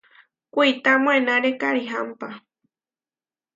[0.53, 2.27] Kuitá moenáre karihámpa.